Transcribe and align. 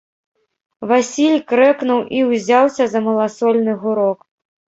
Васіль 0.91 1.35
крэкнуў 1.51 2.01
і 2.19 2.23
ўзяўся 2.29 2.83
за 2.93 2.99
маласольны 3.09 3.71
гурок. 3.85 4.19